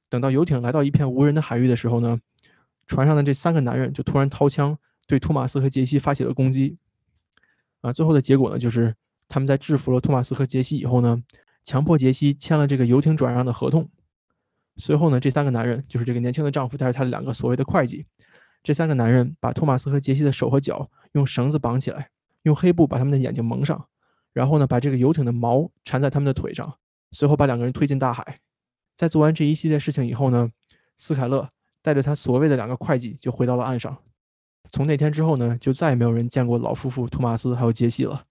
[0.07, 2.19] 等到游艇来到一片无人的海域的时候呢，
[2.87, 6.77] 船上的这三个男人就突然掏枪对托马斯和杰西发起了攻击。
[7.81, 8.95] 啊，最后的结果呢，就是
[9.27, 11.23] 他们在制服了托马斯和杰西以后呢，
[11.63, 13.89] 强迫杰西签了这个游艇转让的合同。
[14.77, 18.05] 随后呢，这三个男人就是这个年轻的丈夫带着他的两个所谓的会计，
[18.63, 22.09] 这三个男人把托马斯和杰西的手和脚用绳子绑起来，
[22.43, 23.87] 用黑布把他们的眼睛蒙上，
[24.31, 26.77] 然后呢，把这个游艇的锚缠在他们的腿上。
[27.11, 28.39] 随后把两个人推进大海，
[28.97, 30.51] 在做完这一系列事情以后呢，
[30.97, 31.49] 斯凯勒
[31.81, 33.99] 带着他所谓的两个会计就回到了岸上。
[34.71, 38.23] 从那天之后呢，就再也没有人见过老夫妇托马斯还有杰西了。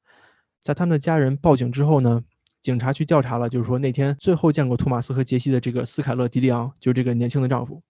[0.63, 2.23] 在他们的家人报警之后呢，
[2.63, 7.83] 警察去调查了，就是说那天最后见过托马斯和杰西的这个斯凯勒·迪利昂，就是这个年轻的丈夫。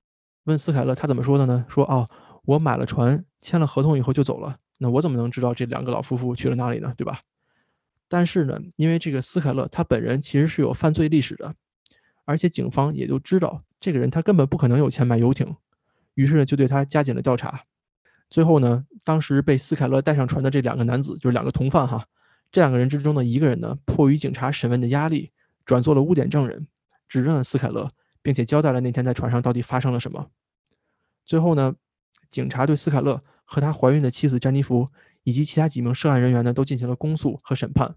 [0.44, 1.66] 问斯凯勒他怎么说的呢？
[1.68, 2.09] 说哦，
[2.44, 4.57] 我买了船，签了合同以后就走了。
[4.79, 6.94] 那我怎么能知道这两个老夫妇去了哪里呢？
[6.96, 7.20] 对吧？
[8.09, 11.55] 但是呢，因为这个斯凯勒他本人其实是有犯罪历史的，
[12.25, 15.57] 而且警方也就知道这个人他根本不可能有钱买游艇，
[16.14, 17.64] 于是呢就对他加紧了调查。
[18.31, 22.07] 最后呢，当时被斯凯勒带上船的这两个男子，就是两个同犯哈，
[22.51, 25.33] 这两个人之中的一个人呢，迫于警察审问的压力，
[25.64, 26.66] 转做了污点证人，
[27.09, 27.92] 指认了斯凯勒，
[28.23, 30.29] 并且交代了那天在船上到底发生了什么。
[31.25, 31.75] 最后呢，
[32.31, 34.88] 警察对斯凯勒和他怀孕的妻子詹妮弗
[35.24, 37.94] 以及其他几名涉案人员呢，都进行了公诉和审判。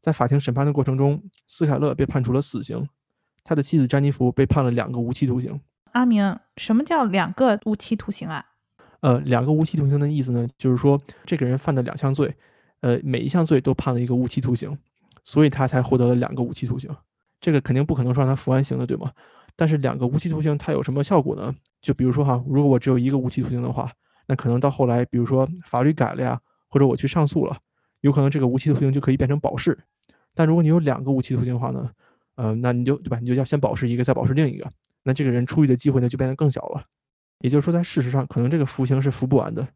[0.00, 2.88] 在法庭审判的过程中，斯凯勒被判处了死刑，
[3.44, 5.60] 他的妻子詹妮弗被判了两个无期徒刑。
[5.92, 8.44] 阿明，什么叫两个无期徒刑啊？
[9.00, 12.36] 呃，两个无期徒刑的意思呢，就是说这个人犯的两项罪，
[12.80, 14.78] 呃，每一项罪都判了一个无期徒刑，
[15.24, 16.94] 所以他才获得了两个无期徒刑。
[17.40, 19.12] 这个肯定不可能说让他服完刑的，对吗？
[19.56, 21.54] 但是两个无期徒刑它有什么效果呢？
[21.80, 23.92] 就比如说哈，如果我只有一个无期徒刑的话，
[24.26, 27.58] 那可能到后来，比如说法律改了呀，或者我去上诉了，
[28.00, 29.78] 有可能这个无期徒刑就可以变成保释。
[30.34, 31.90] 但如果你有两个无期徒刑的话呢，
[32.36, 33.18] 呃，那你就对吧？
[33.20, 34.70] 你就要先保释一个，再保释另一个，
[35.02, 36.84] 那这个人出狱的机会呢就变得更小了。
[37.40, 39.68] 也就是说，在事实上，可能这个服刑是服不完的，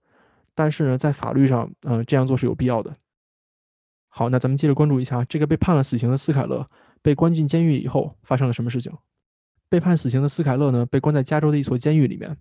[0.54, 2.94] 但是呢，在法律上，嗯，这样做是有必要的。
[4.08, 6.66] 好，那咱们接着关注一下这个被判了死刑的斯凯勒
[7.00, 8.92] 被关进监狱以后发生了什么事情。
[9.68, 12.36] 被判死刑的斯凯勒呢，被关在加州的一所监狱里面。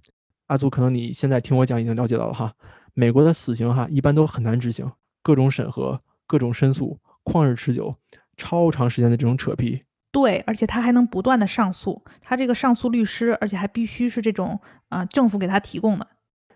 [0.47, 2.55] 阿祖，可能你现在听我讲已经了解到了哈，
[2.93, 4.91] 美国的死刑哈一般都很难执行，
[5.23, 7.95] 各种审核，各种申诉，旷日持久，
[8.37, 9.83] 超长时间的这种扯皮。
[10.11, 16.05] 对，而且他还能不断的上诉，他这个上诉律师，而且还必须是这种啊政府给他提供的。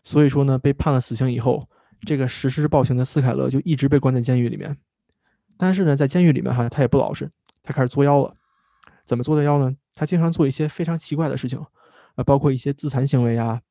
[0.04, 1.70] 所以说呢，被判了死刑以后，
[2.06, 4.78] 这个实施暴行的斯凯勒就一直被关在监狱里面。
[5.58, 7.32] 但是呢，在监狱里面哈，他也不老实，
[7.64, 8.36] 他开始作妖了。
[9.06, 9.78] 怎么作的妖呢？
[9.96, 11.66] 他经常做一些非常奇怪的事情，
[12.16, 13.62] 啊，包括一些自残行为啊。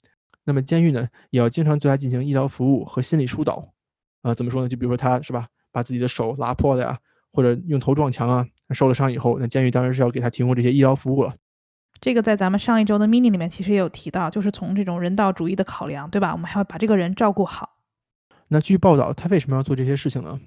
[0.44, 3.72] 那么监狱呢，也要经常对他进行医疗服务和心理疏导。
[4.22, 4.68] 啊，怎么说呢？
[4.68, 6.98] 就比如说他是吧，把自己的手拉破了呀，
[7.33, 8.46] 或者用头撞墙啊。
[8.70, 11.35] 受了伤以后，那监狱当然是要给他提供这些医疗服务了。
[12.00, 16.33] 这个在咱们上一周的 mini 里面其实也有提到，就是从这种人道主义的考量，对吧？
[16.33, 17.76] 我们还要把这个人照顾好。
[18.48, 20.40] 那据报道，他为什么要做这些事情呢？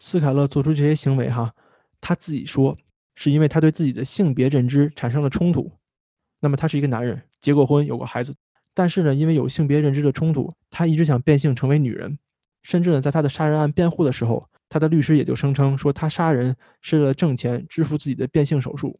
[0.00, 1.54] 斯凯勒做出这些行为，哈，
[2.00, 2.76] 他自己说
[3.14, 5.72] 是因为他对自己的性别认知产生了冲突。
[6.40, 8.34] 那么他是一个男人，结过婚，有过孩子，
[8.74, 12.18] 但是呢，因为有性别认知的冲突，他一直想变性成为女人，
[12.62, 14.48] 甚至呢，在他的杀人案辩护的时候。
[14.70, 18.98] 他的律师也就声称说，他杀人是为了挣钱支付自己的变性手术。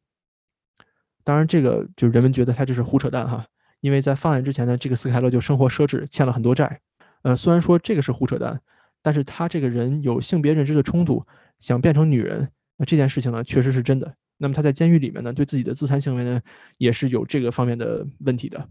[1.24, 3.46] 当然，这个就人们觉得他这是胡扯淡哈，
[3.80, 6.80] 因为在犯案之前呢，这个斯凯勒就生活奢侈，欠了很多债。
[7.22, 8.60] 呃，虽然说这个是胡扯淡，
[9.02, 11.26] 但是他这个人有性别认知的冲突，
[11.58, 14.14] 想变成女人，那这件事情呢确实是真的。
[14.36, 16.42] 那么他在监狱里面呢，对自己的自残行为呢，
[16.76, 18.68] 也是有这个方面的问题的。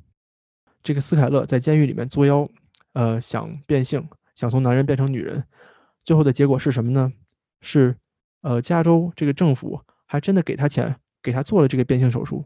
[0.84, 2.50] 这个斯凯勒在监狱里面作妖，
[2.92, 5.46] 呃，想变性，想从男人变成女人。
[6.04, 7.14] 最后的结果是什么呢？
[7.62, 7.96] 是，
[8.42, 12.46] 呃，加州这个政府还真的给他钱，给他做了这个变性手术。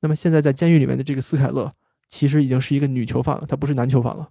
[0.00, 1.72] 那么现在在监狱里面的这个斯凯勒，
[2.08, 4.28] 其实已经是一个女囚犯了，她不是男囚犯了。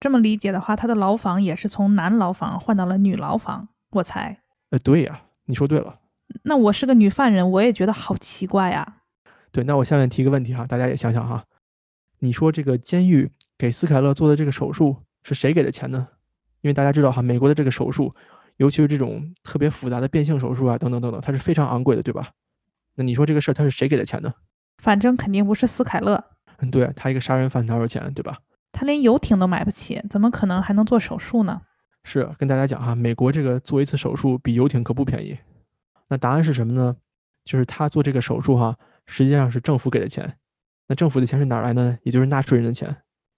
[0.00, 4.40] 这么理解的话，他的牢房也是从男牢房换到了女牢房，我猜。
[4.70, 6.00] 呃，对呀，你说对了。
[6.42, 9.02] 那我是个女犯人，我也觉得好奇怪呀。
[9.52, 11.44] 对，那我下面提个问题哈，大家也想想哈，
[12.24, 16.08] 你说这个监狱给斯凯勒做的这个手术是谁给的钱呢？
[16.62, 18.14] 因为大家知道哈，美国的这个手术，
[18.56, 22.30] 尤其是这种特别复杂的变性手术啊，等等等等，它是非常昂贵的，对吧？
[22.94, 24.32] 那你说这个事儿他是谁给的钱呢？
[24.78, 26.24] 反正肯定不是斯凯勒。
[26.60, 28.38] 嗯，对他一个杀人犯哪有钱，对吧？
[28.72, 31.60] 他连游艇都买不起，怎么可能还能做手术呢？
[32.04, 35.36] 是跟大家讲哈，美国这个做一次手术比游艇可不便宜。
[36.08, 36.96] 那答案是什么呢？
[37.44, 40.38] 就是他做这个手术哈，实际上是政府给的钱。
[40.86, 41.98] 那政府的钱是哪来的呢？
[42.02, 42.96] 也就是纳税人的钱。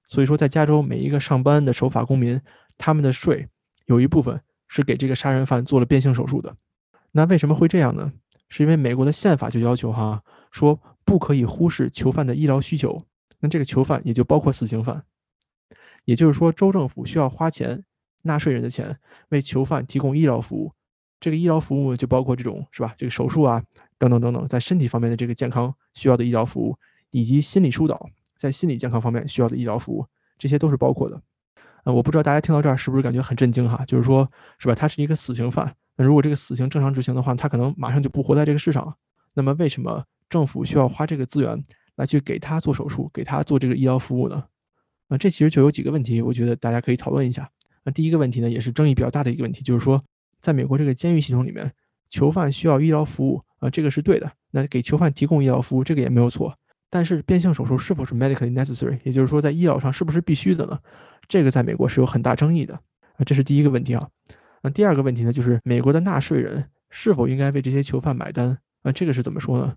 [0.09, 2.41] 所以说，在加州每一个上班的守法公民。
[2.79, 3.49] 他们的税
[3.87, 6.59] 有一部分是给这个杀人犯做了变性手术的。
[7.11, 8.13] 那为什么会这样呢？
[8.51, 13.01] 是因为美国的宪法就要求哈，说不可以忽视囚犯的医疗需求。
[13.39, 15.05] 那这个囚犯也就包括死刑犯。
[16.05, 17.85] 也就是说，州政府需要花钱，
[18.21, 18.99] 纳税人的钱
[19.31, 20.73] 为囚犯提供医疗服务。
[21.19, 22.95] 这个医疗服务就包括这种是吧？
[22.99, 23.65] 这个手术啊，
[23.97, 26.79] 等等等等，在身体方面的这个健康需要的医疗服务，
[27.11, 30.07] 以及心理疏导，在心理健康方面需要的医疗服务，
[30.39, 31.23] 这些都是包括的。
[31.85, 33.85] 呃，我不知道大家听到这儿是不是感觉很震惊哈？
[33.87, 34.75] 就是说，是吧？
[34.75, 38.97] 他是一个死刑犯，那如果这个死刑正常执行的话，他可能马上就不活在这个世上了。
[39.35, 41.65] 那么，为什么政府需要花这个资源
[41.95, 44.47] 来去给他做手术，给他做这个医疗服务呢？
[45.09, 47.51] 啊，这其实就有几个问题，我觉得大家可以讨论一下。
[47.85, 50.03] 那第一个问题呢，也是争议比较大的一个问题，就是说，
[50.41, 51.73] 在美国这个监狱系统里面，
[52.11, 54.33] 囚犯需要医疗服务啊，这个是对的。
[54.51, 56.57] 那给囚犯提供医疗服务，这个也没有错。
[56.91, 60.81] 但是变性手术是否是 medically necessary，也就是说在医疗上是不是必须的呢？
[61.29, 62.75] 这个在美国是有很大争议的
[63.17, 64.09] 啊，这是第一个问题啊。
[64.63, 68.93] 那第二个问题呢，就是美国的纳税人是否应该为这些囚犯买单啊？
[68.93, 69.77] 这个是怎么说呢？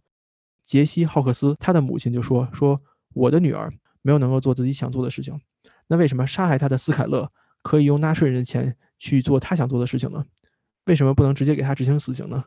[0.63, 2.82] 杰西·浩克斯他的母亲就说：说
[3.13, 5.41] 我的女儿没有能够做自己想做的事情，
[5.88, 7.32] 那为什么杀害他的斯凯勒
[7.63, 10.26] 可以用纳税人的钱去做他想做的事情呢？
[10.86, 12.45] 为什么不能直接给他执行死刑呢？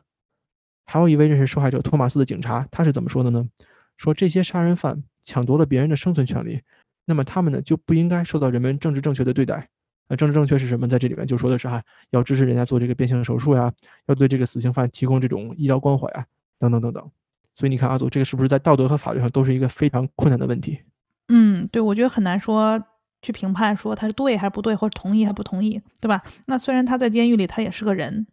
[0.85, 3.49] 还有一位认识受害者托马斯的警察，他是怎么说的呢？
[3.97, 6.61] 说这些杀人犯抢夺了别人的生存权利，
[7.05, 9.69] 那么他们呢就不应该受到人们政治正确的对待。
[10.09, 10.87] 那政治正确是什么？
[10.87, 13.71] 在这里面就说的是哈，要支持人家做这个变性手术呀，
[14.07, 16.25] 要对这个死刑犯提供这种医疗关怀啊，
[16.59, 17.09] 等等等等。
[17.55, 20.81] 所以你看阿祖，这个是不是在道德和法律上都是一个非常困难的问题？
[21.29, 22.83] 嗯，对，我觉得很难说
[23.21, 26.21] 去评判说他是对还是不对，或者同意还不同意，对吧？
[26.47, 28.27] 那虽然他在监狱里，他也是个人。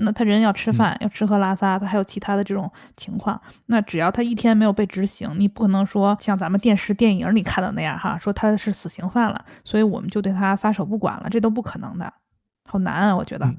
[0.00, 3.40] 那他人要吃饭，要吃喝拉撒，他还有其他的这种情况。
[3.66, 12.12] 那只要他一天没有被执行，你不可能说像咱们电视电影里看到那样哈，说他是死刑犯了，所以我们就对他撒手不管了，这都不可能的，
[12.64, 13.52] 好难啊，我觉得。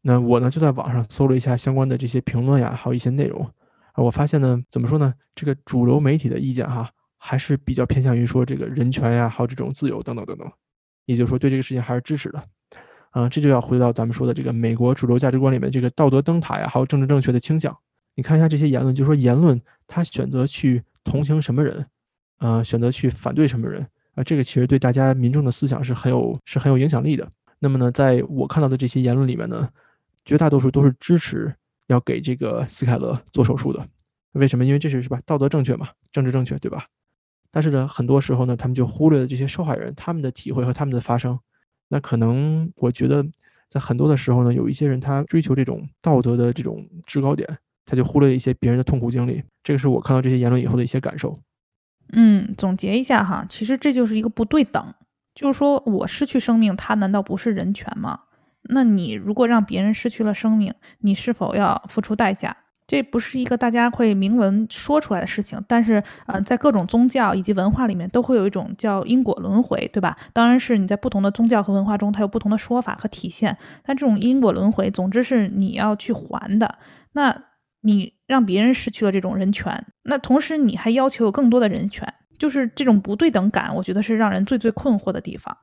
[0.00, 3.44] 那我呢就在网上搜了一下相关的这些评论呀，还有一些内容
[3.92, 10.50] 啊，我发现呢，怎么说呢，这个主流媒体的意见哈，还是比较偏向于说这个人权呀，还有这种自由等等等等，
[11.04, 12.42] 也就是说对这个事情还是支持的。
[13.14, 17.78] 啊，这就要回到咱们说的这个美国主流价值观里面这个道德灯塔呀，还有政治正确的倾向。
[18.16, 21.86] 你看一下这些言论，就说言论他选择去同情什么人，
[22.38, 27.30] 呃，选择去反对什么人啊，这个其实对大家民众的思想是很有是很有影响力的。
[27.60, 29.68] 那么呢，在我看到的这些言论里面呢，
[30.24, 31.54] 绝大多数都是支持
[31.86, 33.86] 要给这个斯凯勒做手术的。
[34.32, 34.64] 为什么？
[34.64, 36.86] 因为这是是吧，道德正确嘛，政治正确，对吧？
[37.52, 41.38] 但是呢，很多时候呢，他们就忽略了这些受害人他们的体会和他们的发声。
[41.88, 43.24] 那可能我觉得，
[43.68, 49.42] 在很多的时候呢，有一些人他追求这种道德的这种制高点，他就忽略一些别人的痛苦经历。
[49.62, 51.38] 这个是我看到这些言论以后的一些感受。
[52.12, 54.94] 嗯，总结一下哈，其实这就是一个不对等，
[55.34, 58.20] 就是说我失去生命，他难道不是人权吗？
[58.62, 62.56] 那你如果让别人失去了生命，你是否要付出代价？
[62.86, 70.16] 这不是一个大家会明文说出来的事情，但是，呃，在各种宗教以及文化里面，都会有一种叫因果轮回，对吧？
[70.32, 73.56] 当然是你在不同的宗教和文化中，它有不同的说法和体现。
[73.82, 76.78] 但这种因果轮回，总之是你要去还的。
[77.12, 77.34] 那
[77.80, 82.06] 你让别人失去了这种人权，那同时你还要求有更多的人权，
[82.38, 85.56] 就是这种不对等感，我觉得是让人最最困惑的地方。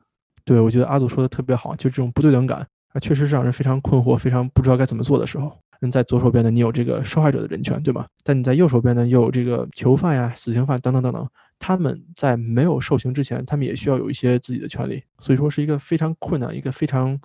[0.44, 5.56] 对，我觉得阿祖说的特别好，就这种不对等感啊，确实是让人非常困惑，非常不知道该怎么做的时候。
[5.82, 8.06] 人在左手边呢，你有这个受害者的人权，对吗？
[8.24, 15.04] 但你在右手边呢，又有这个囚犯呀、死刑犯等等等等，他们在没有受刑之前，他们也需要有一些自己的权利。
[15.18, 17.20] 所以说是一个非常困难、一个非常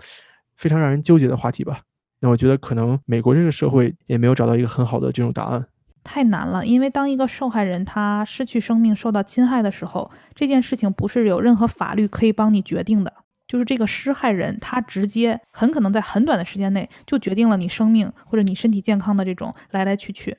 [0.57, 1.83] 非常让人纠结的话题吧。
[2.19, 5.67] 那我觉得可能美国这个社会也没有找到一个很好的这种答案。
[6.03, 13.13] 太难了，因为当一个受害人他失去生命、受到侵害的时候，这件事情不是有任何法律可以帮你决定的。
[13.47, 20.39] 就是这个施害人，他直接很可能在很短的时间内就决定了你生命或者你身体健康的这种来来去去。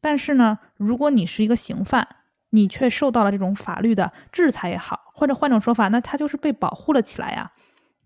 [0.00, 2.06] 但是呢，如果你是一个刑犯，
[2.50, 7.50] 你却受到了这种法律的制裁也好，或者换种说法，那他就是被保护了起来呀。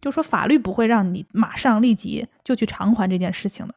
[0.01, 3.75] 就说法律不会让你马上立即就去偿还这件事情的。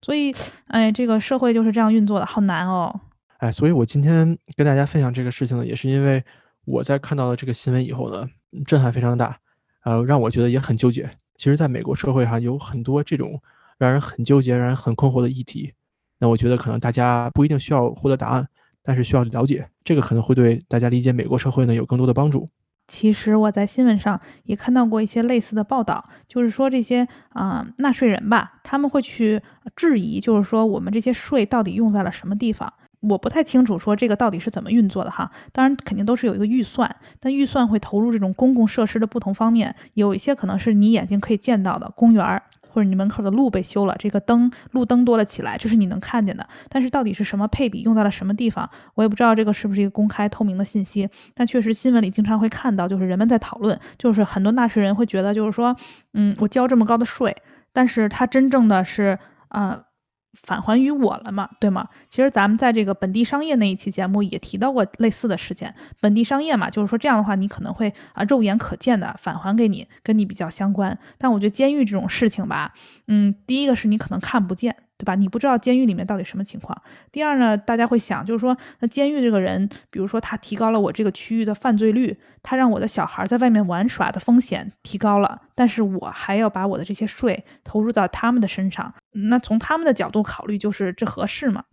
[0.00, 0.34] 所以，
[0.68, 2.98] 哎，这个社会就是这样运作的，好难哦。
[3.38, 6.24] 哎，所以我今天跟大家分享这个事情呢，也是因为
[6.66, 8.28] 我在看到了这个新闻以后呢。
[8.64, 9.38] 震撼非常大，
[9.84, 11.10] 呃，让我觉得也很纠结。
[11.34, 13.42] 其实，在美国社会上有很多这种
[13.76, 15.74] 让人很纠结、让人很困惑的议题。
[16.18, 18.48] 那我觉得可能大家不一定需要获得答案，
[18.82, 22.48] 但是需要了解，这个可能会对大家理解美国社会呢有更多的帮助。
[22.88, 29.42] 其实我在新闻上也看到过一些类似的报道，就是说这些啊纳税人吧，他们会去
[29.74, 32.72] 质疑，就是说我们这些税到底用在了什么地方。
[33.08, 46.46] 我不太清楚说这个到底是怎么运作的哈，当然肯定都是有一个预算，但预算会投入这种公共设施的不同方面，有一些可能是你眼睛可以见到的公园儿，或者你门口的路被修了，这个灯路灯多了起来，这是你能看见的。
[46.68, 51.08] 但是到底是什么配比用在了什么地方，我也不知道这个是不是一个公开透明的信息。
[51.34, 55.74] 但确实新闻里经常会看到，就是人们在讨论，就是很多纳税人会觉得，就是说，
[56.14, 57.36] 嗯，我交这么高的税，
[57.72, 59.18] 但是他真正的是，
[59.50, 59.85] 呃。
[60.34, 61.88] 返还于我了嘛，对吗？
[62.10, 65.74] 其实咱们在这个本地商业那一期节目也提到过类似的事件。
[66.00, 70.98] 本地商业嘛，就是说这样的话，你可能会啊肉眼可见的返还给你，跟你比较相关。
[71.16, 72.74] 但我觉得监狱这种事情吧，
[73.08, 74.76] 嗯，第一个是你可能看不见。
[74.98, 75.14] 对吧？
[75.14, 76.80] 你不知道监狱里面到底什么情况。
[77.12, 91.64] 第二呢，大家会想，就是说，那监狱这个人，比如说他提高了我这个区域的犯罪率，他让我的小孩在外面玩耍的风险提高了，但是我还要把我的这些税投入到他们的身上，那从他们的角度考虑，就是这合适吗？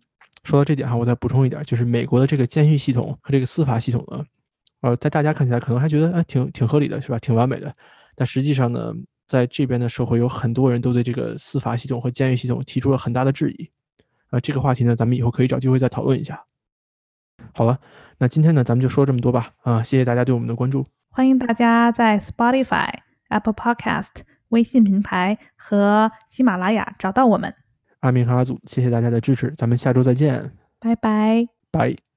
[0.43, 4.25] 说到这点哈，我再补充一点，就是美国的这个监狱系统和这个司法系统呢，
[4.81, 7.17] 呃，在大家看起来可能还觉得哎挺挺合理的，是吧？
[7.19, 7.73] 挺完美的，
[8.17, 8.93] 但实际上呢？
[9.33, 13.67] 在这边的社会，有很多人都对这个司法系统和监狱系统提出了很大的质疑。
[14.29, 16.43] 啊，这个话题呢，咱们以后可以找机会再讨论一下。
[17.55, 17.79] 好了，
[18.19, 19.53] 那今天呢，咱们就说这么多吧。
[19.63, 20.85] 啊，谢谢大家对我们的关注。
[21.09, 22.91] 欢迎大家在 Spotify、
[23.29, 27.55] Apple Podcast、微信平台和喜马拉雅找到我们。
[28.01, 31.47] 阿明和阿祖，谢谢大家的支持，咱们下周再见，拜拜。
[31.71, 32.12] 拜。